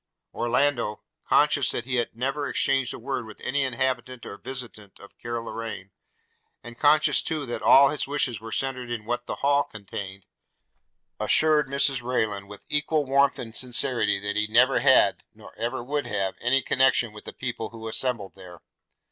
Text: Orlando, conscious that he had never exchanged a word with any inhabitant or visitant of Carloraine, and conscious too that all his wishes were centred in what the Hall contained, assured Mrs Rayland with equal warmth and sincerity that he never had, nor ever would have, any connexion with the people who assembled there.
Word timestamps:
Orlando, 0.33 1.03
conscious 1.25 1.69
that 1.69 1.85
he 1.85 1.97
had 1.97 2.15
never 2.15 2.47
exchanged 2.49 2.91
a 2.91 2.97
word 2.97 3.27
with 3.27 3.39
any 3.41 3.61
inhabitant 3.61 4.25
or 4.25 4.35
visitant 4.35 4.97
of 4.99 5.15
Carloraine, 5.19 5.91
and 6.63 6.79
conscious 6.79 7.21
too 7.21 7.45
that 7.45 7.61
all 7.61 7.89
his 7.89 8.07
wishes 8.07 8.41
were 8.41 8.51
centred 8.51 8.89
in 8.89 9.05
what 9.05 9.27
the 9.27 9.35
Hall 9.45 9.63
contained, 9.63 10.25
assured 11.19 11.67
Mrs 11.67 12.01
Rayland 12.01 12.47
with 12.47 12.65
equal 12.67 13.05
warmth 13.05 13.37
and 13.37 13.55
sincerity 13.55 14.17
that 14.19 14.35
he 14.35 14.47
never 14.47 14.79
had, 14.79 15.21
nor 15.35 15.53
ever 15.55 15.83
would 15.83 16.07
have, 16.07 16.33
any 16.41 16.63
connexion 16.63 17.13
with 17.13 17.25
the 17.25 17.31
people 17.33 17.69
who 17.69 17.87
assembled 17.87 18.33
there. 18.33 18.63